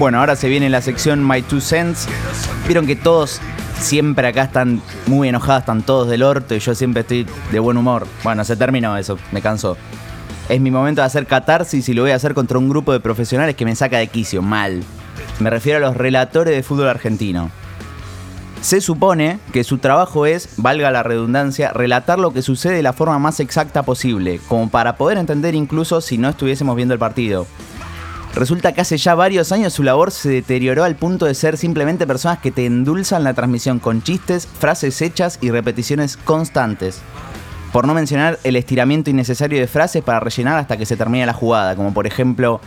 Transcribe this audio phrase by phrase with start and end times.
[0.00, 2.08] Bueno, ahora se viene la sección My Two Cents.
[2.66, 3.38] Vieron que todos
[3.78, 7.76] siempre acá están muy enojados, están todos del orto y yo siempre estoy de buen
[7.76, 8.06] humor.
[8.24, 9.76] Bueno, se terminó eso, me cansó.
[10.48, 13.00] Es mi momento de hacer catarsis y lo voy a hacer contra un grupo de
[13.00, 14.82] profesionales que me saca de quicio, mal.
[15.38, 17.50] Me refiero a los relatores de fútbol argentino.
[18.62, 22.94] Se supone que su trabajo es, valga la redundancia, relatar lo que sucede de la
[22.94, 27.46] forma más exacta posible, como para poder entender incluso si no estuviésemos viendo el partido.
[28.34, 32.06] Resulta que hace ya varios años su labor se deterioró al punto de ser simplemente
[32.06, 37.00] personas que te endulzan la transmisión con chistes, frases hechas y repeticiones constantes.
[37.72, 41.32] Por no mencionar el estiramiento innecesario de frases para rellenar hasta que se termine la
[41.32, 42.60] jugada, como por ejemplo,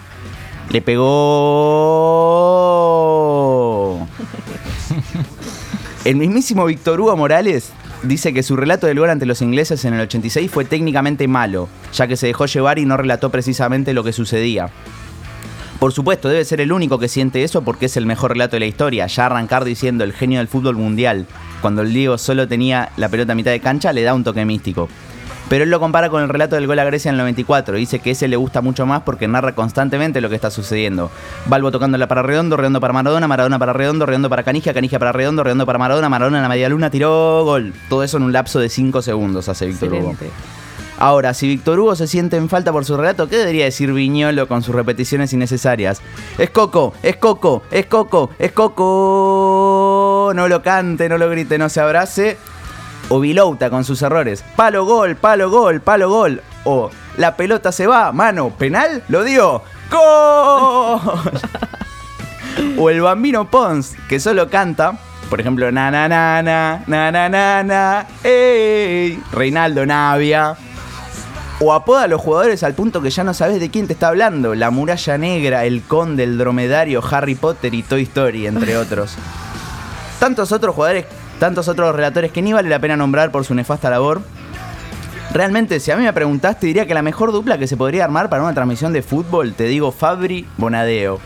[0.69, 1.03] le pegó...
[6.05, 7.71] El mismísimo Víctor Hugo Morales
[8.03, 11.69] dice que su relato del gol ante los ingleses en el 86 fue técnicamente malo,
[11.93, 14.69] ya que se dejó llevar y no relató precisamente lo que sucedía.
[15.83, 18.61] Por supuesto, debe ser el único que siente eso porque es el mejor relato de
[18.61, 21.25] la historia, ya arrancar diciendo el genio del fútbol mundial,
[21.61, 24.45] cuando el Diego solo tenía la pelota a mitad de cancha, le da un toque
[24.45, 24.87] místico.
[25.49, 27.75] Pero él lo compara con el relato del gol a Grecia en el 94.
[27.75, 31.11] Dice que ese le gusta mucho más porque narra constantemente lo que está sucediendo.
[31.47, 35.11] Balbo tocándola para Redondo, Redondo para Maradona, Maradona para Redondo, Redondo para Canigia, Canigia para
[35.11, 37.73] Redondo, Redondo para Maradona, Maradona en la media luna, tiró gol.
[37.89, 40.15] Todo eso en un lapso de 5 segundos hace Víctor Hugo.
[41.03, 44.47] Ahora, si Víctor Hugo se siente en falta por su relato, ¿qué debería decir Viñolo
[44.47, 46.01] con sus repeticiones innecesarias?
[46.37, 50.31] Es Coco, es Coco, es Coco, es Coco.
[50.33, 52.37] No lo cante, no lo grite, no se abrace
[53.09, 54.45] o Vilouta con sus errores.
[54.55, 56.41] Palo gol, palo gol, palo gol.
[56.63, 59.61] O la pelota se va, mano, penal, lo dio.
[59.91, 61.01] ¡Gol!
[62.77, 64.97] o el bambino Pons, que solo canta,
[65.29, 70.55] por ejemplo, na na na na, na na na na, ey, Reinaldo Navia.
[71.65, 74.09] O apoda a los jugadores al punto que ya no sabes de quién te está
[74.09, 74.53] hablando.
[74.53, 79.15] La muralla negra, el conde, el dromedario, Harry Potter y Toy Story, entre otros.
[80.19, 81.05] Tantos otros jugadores
[81.39, 84.21] tantos otros relatores que ni vale la pena nombrar por su nefasta labor.
[85.33, 88.29] Realmente, si a mí me preguntaste, diría que la mejor dupla que se podría armar
[88.29, 91.19] para una transmisión de fútbol, te digo Fabri Bonadeo.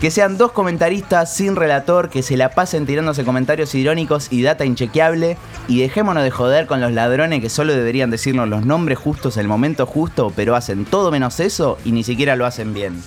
[0.00, 4.64] Que sean dos comentaristas sin relator, que se la pasen tirándose comentarios irónicos y data
[4.64, 5.38] inchequeable,
[5.68, 9.42] y dejémonos de joder con los ladrones que solo deberían decirnos los nombres justos en
[9.42, 13.02] el momento justo, pero hacen todo menos eso y ni siquiera lo hacen bien.